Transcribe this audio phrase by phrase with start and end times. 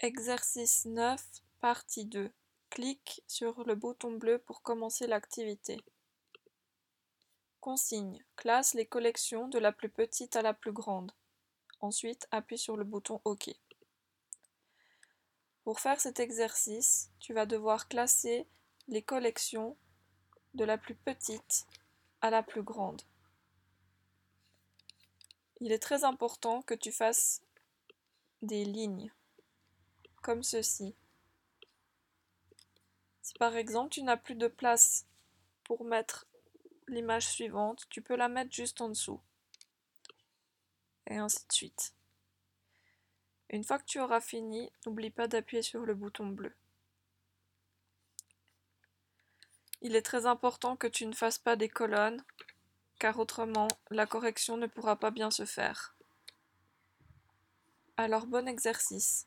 [0.00, 1.20] Exercice 9,
[1.60, 2.30] partie 2.
[2.70, 5.80] Clique sur le bouton bleu pour commencer l'activité.
[7.58, 8.24] Consigne.
[8.36, 11.10] Classe les collections de la plus petite à la plus grande.
[11.80, 13.50] Ensuite, appuie sur le bouton OK.
[15.64, 18.46] Pour faire cet exercice, tu vas devoir classer
[18.86, 19.76] les collections
[20.54, 21.66] de la plus petite
[22.20, 23.02] à la plus grande.
[25.60, 27.42] Il est très important que tu fasses
[28.42, 29.12] des lignes
[30.28, 30.94] comme ceci.
[33.22, 35.06] Si par exemple tu n'as plus de place
[35.64, 36.26] pour mettre
[36.86, 39.22] l'image suivante, tu peux la mettre juste en dessous.
[41.06, 41.94] Et ainsi de suite.
[43.48, 46.52] Une fois que tu auras fini, n'oublie pas d'appuyer sur le bouton bleu.
[49.80, 52.22] Il est très important que tu ne fasses pas des colonnes,
[52.98, 55.96] car autrement la correction ne pourra pas bien se faire.
[57.96, 59.26] Alors bon exercice.